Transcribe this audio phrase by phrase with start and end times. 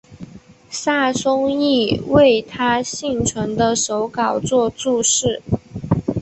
[0.71, 5.43] 萨松亦为他幸存的手稿作注释。